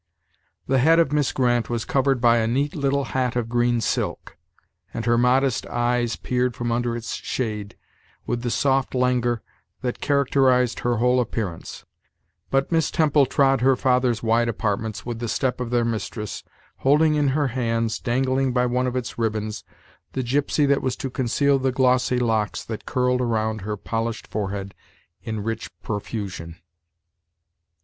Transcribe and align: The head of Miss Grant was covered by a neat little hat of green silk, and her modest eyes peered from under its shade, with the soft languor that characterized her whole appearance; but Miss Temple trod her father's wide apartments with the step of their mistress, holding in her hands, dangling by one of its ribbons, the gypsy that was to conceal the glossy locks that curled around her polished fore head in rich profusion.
The 0.65 0.79
head 0.79 0.97
of 0.97 1.11
Miss 1.13 1.31
Grant 1.31 1.69
was 1.69 1.85
covered 1.85 2.19
by 2.19 2.37
a 2.37 2.47
neat 2.47 2.75
little 2.75 3.03
hat 3.13 3.35
of 3.35 3.47
green 3.47 3.79
silk, 3.81 4.35
and 4.91 5.05
her 5.05 5.15
modest 5.15 5.67
eyes 5.67 6.15
peered 6.15 6.55
from 6.55 6.71
under 6.71 6.95
its 6.95 7.13
shade, 7.13 7.77
with 8.25 8.41
the 8.41 8.49
soft 8.49 8.95
languor 8.95 9.43
that 9.81 10.01
characterized 10.01 10.79
her 10.79 10.95
whole 10.97 11.19
appearance; 11.19 11.85
but 12.49 12.71
Miss 12.71 12.89
Temple 12.89 13.27
trod 13.27 13.61
her 13.61 13.75
father's 13.75 14.23
wide 14.23 14.49
apartments 14.49 15.05
with 15.05 15.19
the 15.19 15.29
step 15.29 15.61
of 15.61 15.69
their 15.69 15.85
mistress, 15.85 16.43
holding 16.77 17.13
in 17.13 17.27
her 17.27 17.49
hands, 17.49 17.99
dangling 17.99 18.51
by 18.53 18.65
one 18.65 18.87
of 18.87 18.95
its 18.95 19.19
ribbons, 19.19 19.63
the 20.13 20.23
gypsy 20.23 20.67
that 20.67 20.81
was 20.81 20.95
to 20.95 21.11
conceal 21.11 21.59
the 21.59 21.71
glossy 21.71 22.17
locks 22.17 22.63
that 22.63 22.87
curled 22.87 23.21
around 23.21 23.61
her 23.61 23.77
polished 23.77 24.25
fore 24.25 24.49
head 24.49 24.73
in 25.21 25.43
rich 25.43 25.69
profusion. 25.83 26.59